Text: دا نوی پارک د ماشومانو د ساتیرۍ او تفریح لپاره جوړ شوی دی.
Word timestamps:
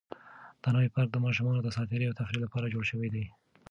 دا 0.61 0.69
نوی 0.75 0.93
پارک 0.93 1.09
د 1.11 1.17
ماشومانو 1.25 1.59
د 1.63 1.69
ساتیرۍ 1.77 2.05
او 2.07 2.17
تفریح 2.19 2.41
لپاره 2.45 2.71
جوړ 2.73 2.83
شوی 2.91 3.09
دی. 3.15 3.25